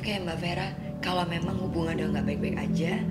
[0.00, 0.64] Oke Mbak Vera,
[1.04, 3.04] kalau memang hubungan udah nggak baik-baik aja,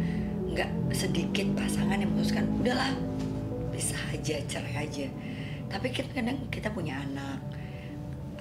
[0.50, 2.98] nggak sedikit pasangan yang memutuskan udahlah
[3.70, 5.06] bisa aja cerai aja.
[5.70, 7.46] Tapi kita kadang kita punya anak.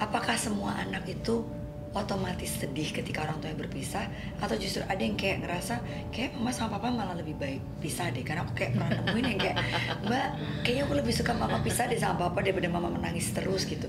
[0.01, 1.45] Apakah semua anak itu
[1.93, 4.09] otomatis sedih ketika orang tuanya berpisah
[4.41, 5.81] atau justru ada yang kayak ngerasa
[6.13, 9.41] kayak mama sama papa malah lebih baik pisah deh karena aku kayak pernah nemuin yang
[9.41, 9.57] kayak
[10.05, 10.27] mbak
[10.65, 13.89] kayaknya aku lebih suka mama pisah deh sama papa daripada mama menangis terus gitu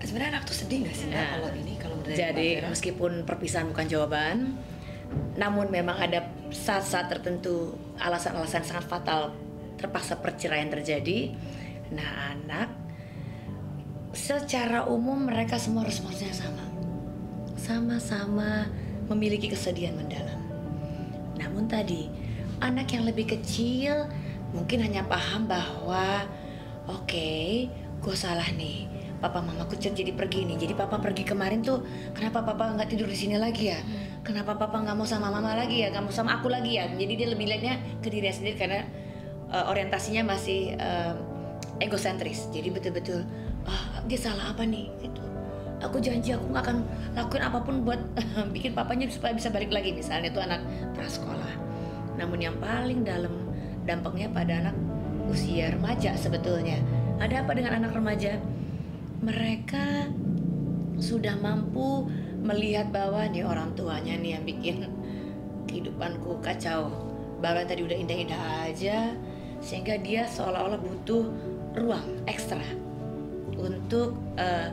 [0.00, 2.68] sebenarnya anak tuh sedih gak sih mbak Nah, kalau ini kalau Jadi Vera?
[2.68, 4.36] meskipun perpisahan bukan jawaban,
[5.40, 9.32] namun memang ada saat-saat tertentu alasan-alasan sangat fatal
[9.80, 11.32] terpaksa perceraian terjadi.
[11.92, 12.68] Nah anak
[14.14, 16.64] secara umum mereka semua responsnya sama,
[17.58, 18.70] sama-sama
[19.10, 20.40] memiliki kesedihan mendalam.
[21.34, 22.08] Namun tadi
[22.62, 24.06] anak yang lebih kecil
[24.54, 26.24] mungkin hanya paham bahwa
[26.86, 27.68] oke,
[28.00, 28.86] gue salah nih.
[29.22, 30.56] Papa mamaku jadi pergi nih.
[30.60, 33.80] Jadi papa pergi kemarin tuh kenapa papa nggak tidur di sini lagi ya?
[34.24, 35.92] Kenapa papa nggak mau sama mama lagi ya?
[35.92, 36.88] Nggak mau sama aku lagi ya?
[36.92, 38.84] Jadi dia lebih lihatnya ke diri sendiri karena
[39.48, 41.16] uh, orientasinya masih uh,
[41.80, 42.48] egosentris.
[42.52, 43.24] Jadi betul-betul
[43.64, 45.22] ah dia salah apa nih gitu.
[45.84, 46.76] Aku janji aku nggak akan
[47.16, 48.00] lakuin apa pun buat
[48.54, 49.92] bikin papanya supaya bisa balik lagi.
[49.92, 50.60] Misalnya itu anak
[50.96, 51.52] prasekolah.
[52.20, 53.32] Namun yang paling dalam
[53.84, 54.76] dampaknya pada anak
[55.28, 56.80] usia remaja sebetulnya.
[57.20, 58.36] Ada apa dengan anak remaja?
[59.24, 60.12] Mereka
[61.00, 62.04] sudah mampu
[62.44, 64.76] melihat bahwa nih orang tuanya nih yang bikin
[65.64, 66.92] kehidupanku kacau.
[67.40, 69.16] Baru yang tadi udah indah-indah aja,
[69.64, 71.24] sehingga dia seolah-olah butuh
[71.72, 72.62] ruang ekstra
[73.56, 74.68] untuk eh,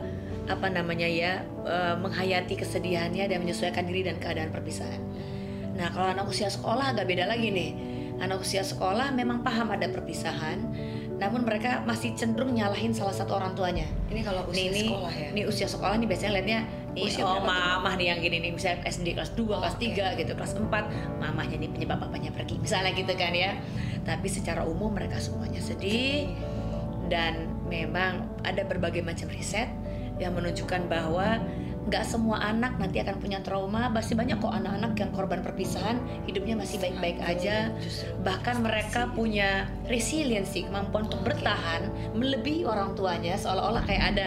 [0.52, 5.00] apa namanya ya eh, menghayati kesedihannya dan menyesuaikan diri dan keadaan perpisahan.
[5.80, 7.72] Nah kalau anak usia sekolah agak beda lagi nih.
[8.20, 10.60] Anak usia sekolah memang paham ada perpisahan,
[11.22, 13.86] namun mereka masih cenderung nyalahin salah satu orang tuanya.
[14.10, 16.60] ini kalau usia Nih, ini, sekolah ya Ini usia sekolah nih biasanya liatnya
[16.92, 19.96] Usia oh mamah nih yang gini nih misalnya SD kelas 2, kelas Oke.
[19.96, 20.68] 3 gitu, kelas 4
[21.22, 22.60] mamahnya nih penyebab papanya pergi.
[22.60, 23.56] Misalnya gitu kan ya.
[24.04, 26.28] Tapi secara umum mereka semuanya sedih
[27.08, 29.72] dan memang ada berbagai macam riset
[30.20, 31.40] yang menunjukkan bahwa
[31.82, 33.90] nggak semua anak nanti akan punya trauma.
[33.90, 35.98] Masih banyak kok anak-anak yang korban perpisahan
[36.30, 37.74] hidupnya masih baik-baik aja.
[38.22, 44.26] Bahkan mereka punya resiliency, kemampuan untuk bertahan melebihi orang tuanya seolah-olah kayak ada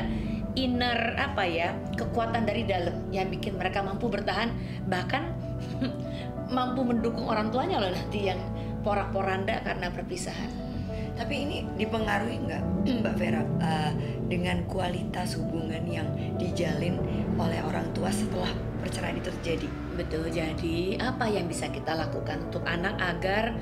[0.56, 4.52] inner apa ya, kekuatan dari dalam yang bikin mereka mampu bertahan
[4.88, 5.36] bahkan
[6.56, 8.40] mampu mendukung orang tuanya loh nanti yang
[8.84, 10.75] porak-poranda karena perpisahan.
[11.16, 12.64] Tapi ini dipengaruhi nggak
[13.02, 13.92] Mbak Vera eh,
[14.28, 17.00] dengan kualitas hubungan yang dijalin
[17.40, 18.52] oleh orang tua setelah
[18.84, 19.68] perceraian itu terjadi?
[19.96, 20.28] Betul.
[20.28, 23.56] Jadi, apa yang bisa kita lakukan untuk anak agar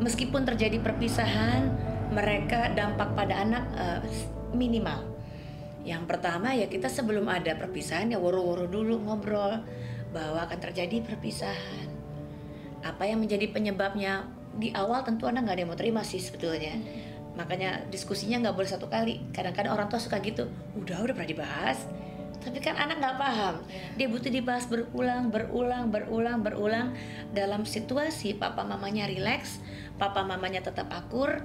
[0.00, 1.68] meskipun terjadi perpisahan,
[2.10, 4.00] mereka dampak pada anak eh,
[4.56, 5.04] minimal.
[5.84, 9.64] Yang pertama ya kita sebelum ada perpisahan ya woro-woro dulu ngobrol
[10.12, 11.88] bahwa akan terjadi perpisahan.
[12.84, 16.74] Apa yang menjadi penyebabnya di awal tentu anak nggak ada yang mau terima sih sebetulnya.
[17.38, 19.30] Makanya diskusinya nggak boleh satu kali.
[19.30, 20.50] Kadang-kadang orang tua suka gitu.
[20.74, 21.78] Udah udah pernah dibahas.
[22.40, 23.54] Tapi kan anak nggak paham.
[24.00, 26.88] Dia butuh dibahas berulang, berulang, berulang, berulang
[27.36, 29.60] dalam situasi papa mamanya rileks,
[30.00, 31.44] papa mamanya tetap akur,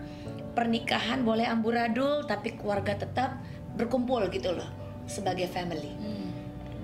[0.56, 3.44] pernikahan boleh amburadul tapi keluarga tetap
[3.76, 4.68] berkumpul gitu loh
[5.06, 5.92] sebagai family.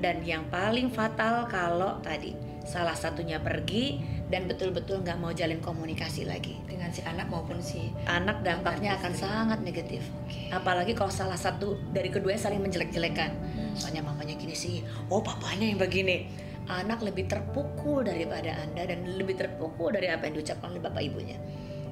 [0.01, 2.33] Dan yang paling fatal kalau tadi
[2.65, 4.01] salah satunya pergi
[4.31, 6.57] dan betul-betul nggak mau jalin komunikasi lagi.
[6.65, 10.01] Dengan si anak maupun si Anak dampaknya akan sangat negatif.
[10.25, 10.49] Oke.
[10.49, 13.29] Apalagi kalau salah satu dari keduanya saling menjelek-jelekan.
[13.77, 14.81] Soalnya mamanya gini sih,
[15.13, 16.25] oh papanya yang begini.
[16.65, 21.37] Anak lebih terpukul daripada Anda dan lebih terpukul dari apa yang diucapkan oleh bapak ibunya.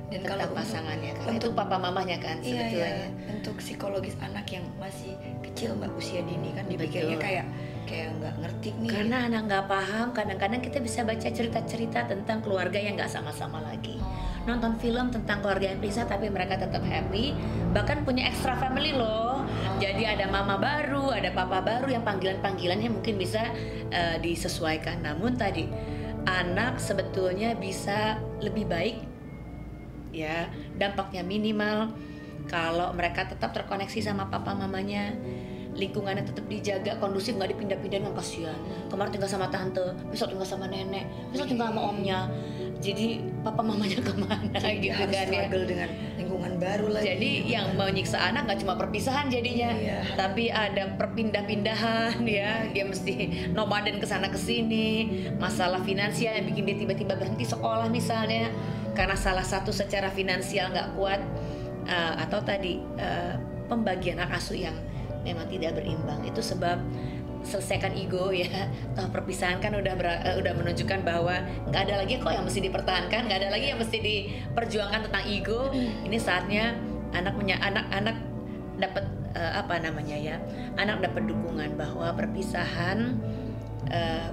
[0.10, 1.26] Dan Tentang kalau untuk- pasangannya kan.
[1.30, 2.90] untuk- Itu papa mamanya kan Iya, sebetulnya.
[2.90, 3.08] iya.
[3.30, 5.14] Untuk psikologis anak yang masih
[5.46, 7.26] kecil mbak usia dini kan dipikirnya Betul.
[7.30, 7.46] kayak
[7.86, 8.90] kayak nggak ngerti nih.
[8.90, 13.98] Karena anak nggak paham, kadang-kadang kita bisa baca cerita-cerita tentang keluarga yang nggak sama-sama lagi.
[14.46, 17.34] Nonton film tentang keluarga yang pisah tapi mereka tetap happy,
[17.70, 19.46] bahkan punya extra family loh.
[19.78, 23.46] Jadi ada mama baru, ada papa baru yang panggilan-panggilannya mungkin bisa
[23.90, 25.02] eh, disesuaikan.
[25.02, 25.66] Namun tadi
[26.26, 28.98] anak sebetulnya bisa lebih baik
[30.10, 31.94] ya dampaknya minimal
[32.50, 35.14] kalau mereka tetap terkoneksi sama papa mamanya
[35.78, 38.58] lingkungannya tetap dijaga kondusif nggak dipindah-pindah nggak kasihan.
[38.92, 42.28] Kemarin tinggal sama tante besok tinggal sama nenek besok tinggal sama omnya
[42.80, 47.06] jadi papa mamanya ke mana Jadi gitu harus kan ya struggle dengan lingkungan baru lagi.
[47.12, 50.00] jadi yang menyiksa anak nggak cuma perpisahan jadinya, Iya.
[50.16, 52.64] tapi ada perpindah-pindahan ya.
[52.72, 53.14] Dia mesti
[53.52, 55.12] nomaden ke sana ke sini.
[55.36, 58.48] Masalah finansial yang bikin dia tiba-tiba berhenti sekolah misalnya
[58.96, 61.20] karena salah satu secara finansial nggak kuat
[61.84, 63.36] eh, atau tadi eh,
[63.68, 64.76] pembagian hak asuh yang
[65.28, 66.24] memang tidak berimbang.
[66.24, 66.80] Itu sebab
[67.44, 68.68] selesaikan ego ya.
[68.96, 72.60] Toh perpisahan kan udah ber- uh, udah menunjukkan bahwa nggak ada lagi kok yang mesti
[72.64, 75.72] dipertahankan nggak ada lagi yang mesti diperjuangkan tentang ego.
[75.76, 76.76] Ini saatnya
[77.16, 78.18] anak punya anak-anak
[78.80, 79.06] dapat
[79.36, 80.36] uh, apa namanya ya
[80.80, 83.20] anak dapat dukungan bahwa perpisahan
[83.92, 84.30] uh,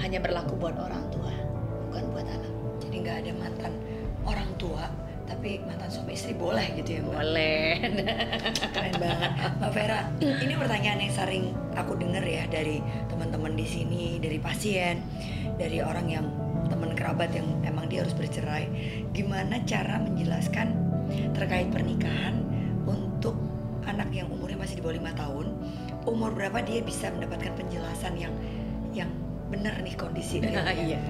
[0.00, 1.32] hanya berlaku buat orang tua
[1.90, 2.52] bukan buat anak.
[2.82, 3.72] Jadi nggak ada mantan
[4.26, 4.84] orang tua,
[5.24, 7.12] tapi mantan suami istri boleh gitu ya Mbak?
[7.16, 7.68] boleh
[8.74, 9.30] Keren banget.
[9.60, 11.44] Mbak Vera, ini pertanyaan yang sering
[11.76, 15.00] aku dengar ya dari teman-teman di sini, dari pasien,
[15.56, 16.26] dari orang yang
[16.68, 18.68] teman kerabat yang emang dia harus bercerai.
[19.16, 20.76] Gimana cara menjelaskan
[21.36, 22.40] terkait pernikahan
[22.84, 23.36] untuk
[23.84, 25.46] anak yang umurnya masih di bawah lima tahun,
[26.08, 28.32] umur berapa dia bisa mendapatkan penjelasan yang
[28.92, 29.10] yang
[29.52, 30.72] benar nih kondisi realnya.
[30.88, 31.00] iya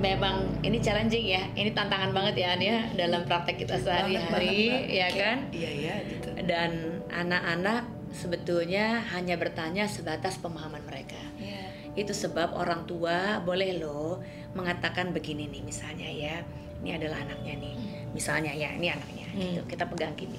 [0.00, 1.42] memang ini challenging ya.
[1.52, 5.38] Ini tantangan banget ya An ya dalam praktek kita sehari-hari ya kan?
[5.52, 6.28] Iya iya gitu.
[6.48, 11.20] dan anak-anak sebetulnya hanya bertanya sebatas pemahaman mereka.
[11.38, 11.68] Iya.
[11.98, 14.22] itu sebab orang tua boleh loh
[14.54, 16.38] mengatakan begini nih misalnya ya
[16.80, 17.74] ini adalah anaknya nih.
[18.14, 19.42] Misalnya ya ini anaknya Hmm.
[19.42, 19.62] gitu.
[19.68, 20.38] Kita pegang gini.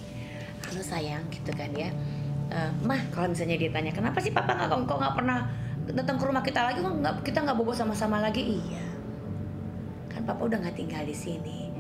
[0.64, 1.92] Halo sayang gitu kan ya.
[2.52, 5.40] Eh, mah kalau misalnya dia tanya kenapa sih papa nggak kok nggak pernah
[5.92, 6.80] datang ke rumah kita lagi?
[6.80, 8.58] Kok nggak kita nggak bobo sama-sama lagi?
[8.58, 8.91] Iya
[10.22, 11.74] kan papa udah nggak tinggal di sini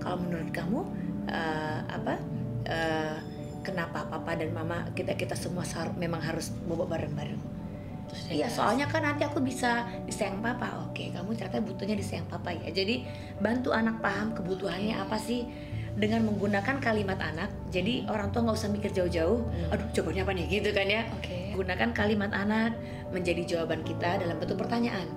[0.00, 0.80] kalau menurut kamu
[1.28, 2.16] eh, apa
[2.64, 3.16] eh,
[3.60, 7.60] kenapa papa dan mama kita kita semua sar- memang harus bobo bareng-bareng
[8.28, 8.56] Iya, jelasin.
[8.60, 10.84] soalnya kan nanti aku bisa disayang papa.
[10.84, 12.68] Oke, kamu ternyata butuhnya disayang papa ya.
[12.68, 13.08] Jadi
[13.40, 15.48] bantu anak paham kebutuhannya apa sih
[15.96, 17.48] dengan menggunakan kalimat anak.
[17.72, 19.40] Jadi orang tua nggak usah mikir jauh-jauh.
[19.48, 19.72] Hmm.
[19.72, 21.08] Aduh, jawabannya apa nih gitu kan ya.
[21.08, 21.56] Oke.
[21.56, 22.76] Gunakan kalimat anak
[23.16, 25.08] menjadi jawaban kita dalam bentuk pertanyaan.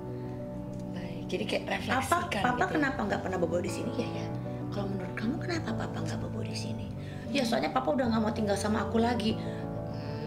[1.36, 2.74] Jadi kayak Apa refleksikan papa gitu.
[2.80, 4.28] kenapa nggak pernah bobo di sini ya ya?
[4.72, 6.88] Kalau menurut kamu kenapa papa nggak bobo di sini?
[7.28, 9.36] Ya soalnya papa udah nggak mau tinggal sama aku lagi.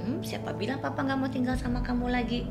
[0.05, 2.45] Hmm, siapa bilang papa nggak mau tinggal sama kamu lagi?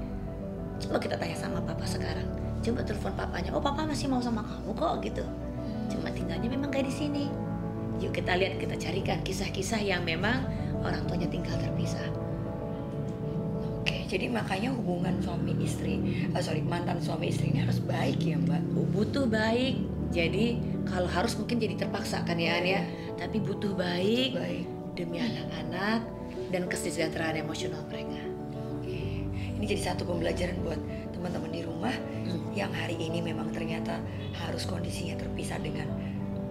[0.81, 2.25] Coba kita tanya sama papa sekarang.
[2.65, 3.53] Coba telepon papanya.
[3.53, 5.23] Oh papa masih mau sama kamu kok gitu.
[5.93, 7.25] Cuma tinggalnya memang kayak di sini.
[8.01, 10.41] Yuk kita lihat kita carikan kisah-kisah yang memang
[10.81, 12.09] orang tuanya tinggal terpisah.
[14.07, 15.99] Jadi makanya hubungan suami istri,
[16.31, 18.63] ah, sorry mantan suami istri ini harus baik ya mbak.
[18.95, 19.77] butuh baik
[20.09, 20.57] jadi
[20.87, 22.81] kalau harus mungkin jadi terpaksa kan ya ya
[23.19, 24.65] tapi butuh baik Baik.
[24.95, 26.07] demi anak-anak
[26.49, 28.23] dan kesejahteraan emosional mereka
[28.79, 29.27] Oke.
[29.59, 30.79] Ini jadi satu pembelajaran buat
[31.11, 31.95] teman-teman di rumah
[32.27, 32.43] Hmm.
[32.51, 34.03] yang hari ini memang ternyata
[34.35, 35.87] harus kondisinya terpisah dengan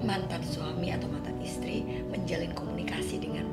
[0.00, 3.44] mantan suami atau mantan istri, menjalin komunikasi dengan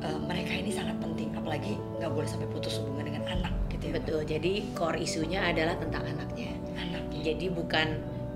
[0.00, 3.92] eh, mereka ini sangat penting, apalagi nggak boleh sampai putus hubungan dengan anak gitu ya.
[3.96, 7.02] Betul jadi core isunya adalah tentang anaknya Anak.
[7.20, 7.86] jadi bukan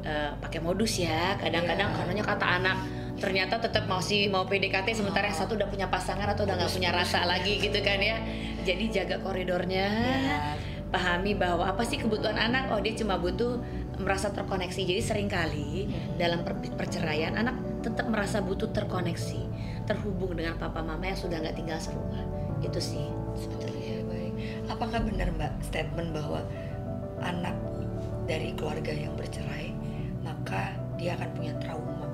[0.03, 1.97] eh, pakai modus ya kadang-kadang Iya.
[1.97, 2.79] karenanya kata anak
[3.15, 6.91] ternyata tetap masih mau PDKT sementara yang satu udah punya pasangan atau udah nggak punya
[6.91, 8.19] rasa lagi gitu kan ya
[8.63, 10.39] jadi jaga koridornya Ya.
[10.91, 13.63] pahami bahwa apa sih kebutuhan anak oh dia cuma butuh
[13.97, 15.87] merasa terkoneksi jadi sering kali
[16.19, 19.43] dalam per- perceraian anak tetap merasa butuh terkoneksi
[19.85, 22.25] terhubung dengan papa mama yang sudah nggak tinggal serumah.
[22.61, 23.81] Itu sih sebetulnya.
[23.81, 24.33] Iya, baik.
[24.73, 26.41] Apakah benar Mbak statement bahwa
[27.21, 27.57] anak
[28.25, 29.77] dari keluarga yang bercerai
[30.25, 32.09] maka dia akan punya trauma?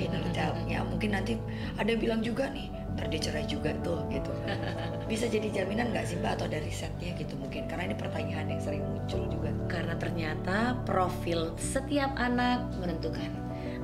[0.00, 1.36] Inner child ya mungkin nanti
[1.76, 4.32] ada yang bilang juga nih ntar dia cerai juga tuh gitu.
[5.10, 7.70] Bisa jadi jaminan nggak sih mbak atau dari risetnya gitu mungkin?
[7.70, 9.54] Karena ini pertanyaan yang sering muncul juga.
[9.70, 13.30] Karena ternyata profil setiap anak menentukan.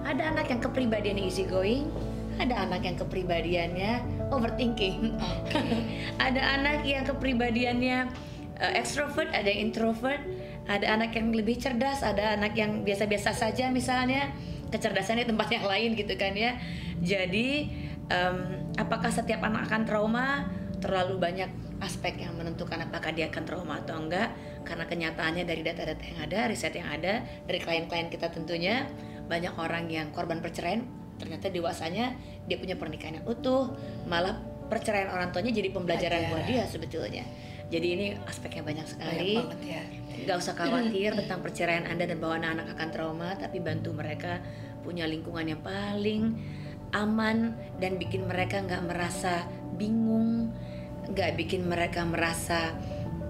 [0.02, 1.88] Ada anak yang kepribadiannya easy going
[2.38, 3.92] ada anak yang kepribadiannya
[4.32, 5.14] overthinking.
[6.26, 8.10] Ada anak yang kepribadiannya
[8.58, 10.22] uh, extrovert, ada yang introvert,
[10.64, 14.32] ada anak yang lebih cerdas, ada anak yang biasa-biasa saja misalnya.
[14.70, 16.58] Kecerdasannya di tempat yang lain gitu kan ya.
[16.98, 17.70] Jadi
[18.10, 18.36] em,
[18.74, 20.50] apakah setiap anak akan trauma?
[20.82, 24.34] Terlalu banyak aspek yang menentukan apakah dia akan trauma atau enggak.
[24.66, 28.88] Karena kenyataannya dari data-data yang ada, riset yang ada, dari klien-klien kita tentunya
[29.30, 32.12] banyak orang yang korban perceraian ternyata dewasanya
[32.44, 33.72] dia punya pernikahan yang utuh,
[34.04, 34.36] malah
[34.68, 36.30] perceraian orang tuanya jadi pembelajaran Ada.
[36.30, 37.24] buat dia sebetulnya.
[37.72, 39.32] Jadi ini aspeknya banyak banyak sekali.
[39.40, 39.82] banget ya
[40.28, 44.38] Gak usah khawatir tentang perceraian Anda dan bahwa anak-anak akan trauma, tapi bantu mereka
[44.84, 46.36] punya lingkungan yang paling
[46.94, 50.54] aman dan bikin mereka nggak merasa bingung,
[51.10, 52.76] nggak bikin mereka merasa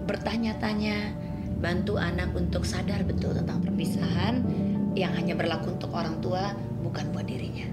[0.04, 1.22] bertanya-tanya.
[1.54, 4.44] Bantu anak untuk sadar betul tentang perpisahan
[4.92, 6.52] yang hanya berlaku untuk orang tua,
[6.84, 7.64] bukan buat dirinya.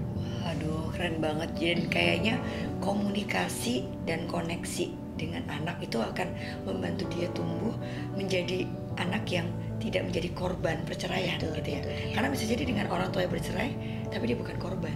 [0.62, 1.50] Waduh, keren banget.
[1.58, 2.34] Dan kayaknya
[2.78, 6.30] komunikasi dan koneksi dengan anak itu akan
[6.62, 7.74] membantu dia tumbuh
[8.14, 8.64] menjadi
[8.96, 9.50] anak yang
[9.82, 11.80] tidak menjadi korban perceraian Betul, gitu ya.
[11.82, 12.14] betul, iya.
[12.14, 13.70] Karena bisa jadi dengan orang tua yang bercerai,
[14.14, 14.94] tapi dia bukan korban.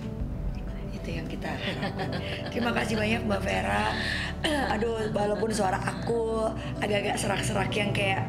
[0.94, 2.08] Itu yang kita harapkan.
[2.54, 3.90] Terima kasih banyak Mbak Vera.
[4.78, 6.46] Aduh, walaupun suara aku
[6.78, 8.22] agak-agak serak-serak yang kayak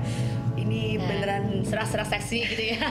[0.57, 2.81] ini beneran serak-serak seksi gitu ya.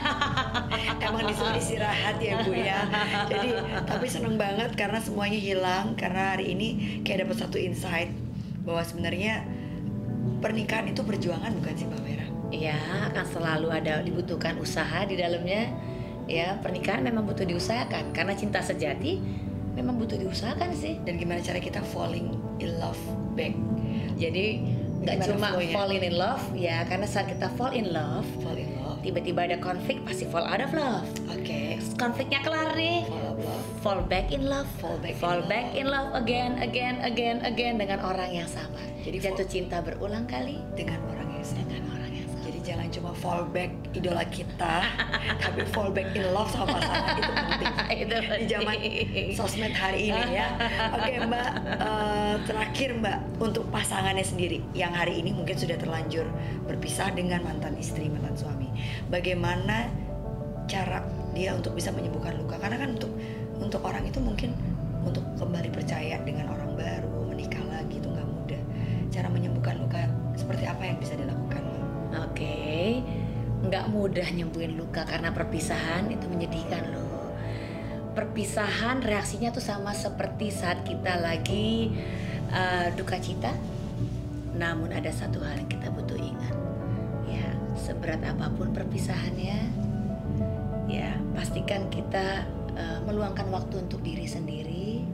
[1.07, 2.87] emang disuruh istirahat ya Bu ya.
[3.27, 3.49] Jadi
[3.85, 8.11] tapi seneng banget karena semuanya hilang karena hari ini kayak dapat satu insight
[8.63, 9.47] bahwa sebenarnya
[10.39, 12.27] pernikahan itu perjuangan bukan sih Mbak Vera?
[12.55, 12.79] Iya,
[13.11, 15.71] akan selalu ada dibutuhkan usaha di dalamnya.
[16.27, 19.23] Ya, pernikahan memang butuh diusahakan karena cinta sejati
[19.79, 20.99] memang butuh diusahakan sih.
[21.03, 22.99] Dan gimana cara kita falling in love
[23.39, 23.55] back?
[24.17, 24.76] Jadi
[25.15, 25.71] nggak cuma flow-nya?
[25.71, 28.99] falling in love ya, karena saat kita fall in love, Fall in love.
[29.01, 31.07] tiba-tiba ada konflik pasti fall out of love.
[31.31, 31.79] Oke.
[31.95, 33.63] Konfliknya kelar nih, Fall of love.
[33.81, 35.47] fall back in love, Fall back in fall love.
[35.47, 38.83] back in love again, again, again, again dengan orang yang sama.
[39.01, 41.63] Jadi jatuh fall- cinta berulang kali Dengan orang yang sama.
[41.63, 41.83] dengan
[42.67, 44.83] jangan cuma fall back idola kita,
[45.47, 47.73] tapi fall back in love sama pasangan itu penting.
[48.03, 48.77] Itu Di zaman
[49.39, 50.47] sosmed hari ini ya.
[50.99, 56.27] Oke Mbak, eh, terakhir Mbak untuk pasangannya sendiri yang hari ini mungkin sudah terlanjur
[56.67, 58.67] berpisah dengan mantan istri, mantan suami.
[59.07, 59.87] Bagaimana
[60.67, 62.59] cara dia untuk bisa menyembuhkan luka?
[62.59, 63.15] Karena kan untuk
[63.63, 64.53] untuk orang itu mungkin
[65.07, 66.66] untuk kembali percaya dengan orang
[73.97, 77.33] mudah nyembuhin luka karena perpisahan itu menyedihkan loh.
[78.13, 81.97] Perpisahan reaksinya tuh sama seperti saat kita lagi
[82.53, 83.57] uh, duka cita.
[84.57, 86.57] Namun ada satu hal yang kita butuh ingat,
[87.29, 87.45] ya
[87.77, 89.69] seberat apa pun perpisahannya,
[90.89, 95.05] ya pastikan kita uh, meluangkan waktu untuk diri sendiri.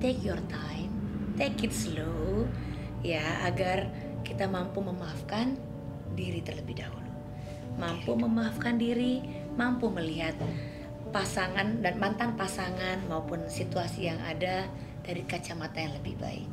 [0.00, 0.88] Take your time,
[1.36, 2.48] take it slow,
[3.04, 3.92] ya agar
[4.24, 5.60] kita mampu memaafkan
[6.16, 6.99] diri terlebih dahulu.
[7.80, 9.24] Mampu memaafkan diri,
[9.56, 10.36] mampu melihat
[11.10, 14.68] pasangan dan mantan pasangan maupun situasi yang ada
[15.02, 16.46] dari kacamata yang lebih baik.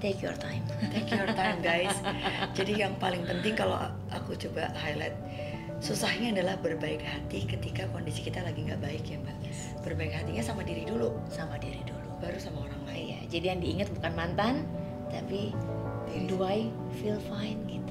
[0.00, 0.64] Take your time.
[0.96, 1.92] Take your time guys.
[2.56, 3.76] Jadi yang paling penting kalau
[4.08, 5.12] aku coba highlight
[5.80, 9.36] susahnya adalah berbaik hati ketika kondisi kita lagi nggak baik ya mbak.
[9.84, 12.00] Berbaik hatinya sama diri dulu, Sama diri dulu.
[12.20, 12.96] baru sama orang lain.
[13.12, 14.54] Iya, jadi yang diingat bukan mantan,
[15.08, 15.56] tapi
[16.10, 16.66] Diri do I
[16.98, 17.89] feel fine gitu.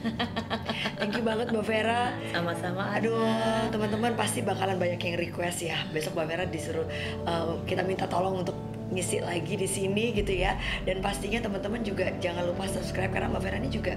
[0.98, 2.14] Thank you banget mbak Vera.
[2.30, 2.94] Sama-sama.
[2.94, 3.26] Aduh,
[3.74, 5.78] teman-teman pasti bakalan banyak yang request ya.
[5.90, 6.86] Besok Mbak Vera disuruh
[7.26, 8.54] uh, kita minta tolong untuk
[8.92, 10.60] ngisi lagi di sini gitu ya.
[10.84, 13.96] Dan pastinya teman-teman juga jangan lupa subscribe karena Mbak Vera ini juga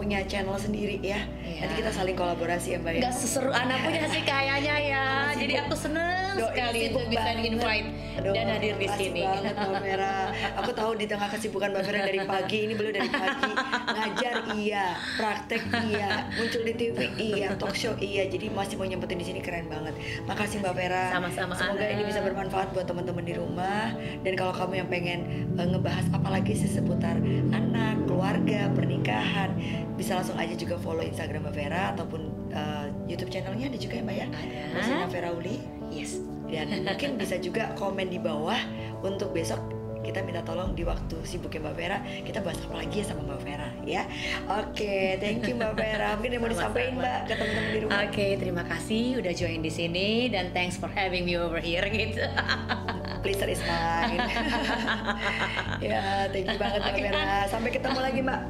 [0.00, 1.20] punya channel sendiri ya.
[1.44, 1.68] Iya.
[1.68, 3.00] Nanti kita saling kolaborasi ya Mbak ya.
[3.04, 5.04] Nggak seseru anak punya sih kayaknya ya.
[5.36, 5.40] Sibuk.
[5.44, 9.20] Jadi aku seneng Doi sekali itu bisa di-invite Aduh, dan hadir di sini.
[9.20, 10.16] banget Mbak Vera.
[10.64, 13.52] Aku tahu di tengah kesibukan Mbak Vera dari pagi ini beliau dari pagi
[13.90, 14.86] ngajar iya,
[15.20, 18.24] praktek iya, muncul di TV iya, talk show iya.
[18.24, 19.92] Jadi masih mau nyempetin di sini keren banget.
[20.24, 21.04] Makasih Mbak Vera.
[21.12, 21.92] Sama-sama, Semoga Ana.
[21.92, 23.92] ini bisa bermanfaat buat teman-teman di rumah.
[24.24, 25.18] Dan kalau kamu yang pengen
[25.54, 27.16] eh, ngebahas apa lagi sih seputar
[27.50, 29.54] anak, keluarga, pernikahan,
[29.94, 32.20] bisa langsung aja juga follow Instagram Mbak Vera ataupun
[32.50, 34.26] eh, YouTube channelnya ada juga ya Mbak ya.
[34.74, 35.58] Rosina Vera Uli
[35.90, 36.22] Yes.
[36.46, 38.58] dan mungkin bisa juga komen di bawah
[39.02, 39.58] untuk besok
[40.00, 43.40] kita minta tolong di waktu sibuknya Mbak Vera kita bahas apa lagi ya sama Mbak
[43.44, 44.02] Vera ya
[44.48, 46.94] oke thank you Mbak Vera mungkin yang mau disampaikan.
[46.96, 50.88] Mbak ke teman-teman di rumah Oke, terima kasih udah join di sini dan thanks for
[50.88, 52.22] having me over here gitu.
[53.20, 54.20] pleasure is mine
[55.92, 58.40] ya thank you banget Mbak Oke, Vera sampai ketemu lagi Mbak.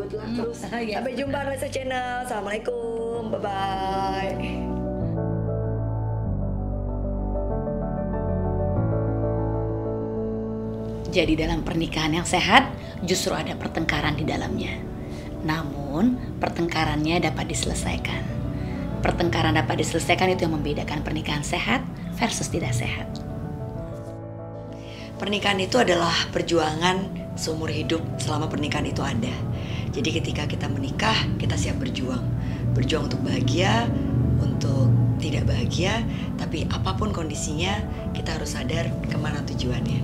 [0.00, 0.58] Good luck terus.
[0.70, 0.96] Yes.
[1.02, 2.24] sampai jumpa di Channel.
[2.24, 3.20] Assalamualaikum.
[3.36, 4.36] Bye bye
[11.10, 12.70] Jadi dalam pernikahan yang sehat
[13.02, 14.78] justru ada pertengkaran di dalamnya.
[15.42, 18.22] Namun pertengkarannya dapat diselesaikan.
[19.02, 21.82] Pertengkaran dapat diselesaikan itu yang membedakan pernikahan sehat
[22.14, 23.29] versus tidak sehat.
[25.20, 26.96] Pernikahan itu adalah perjuangan
[27.36, 29.28] seumur hidup selama pernikahan itu ada.
[29.92, 32.24] Jadi ketika kita menikah, kita siap berjuang.
[32.72, 33.84] Berjuang untuk bahagia,
[34.40, 34.88] untuk
[35.20, 36.00] tidak bahagia,
[36.40, 37.84] tapi apa pun kondisinya,
[38.16, 40.00] kita harus sadar ke mana tujuannya.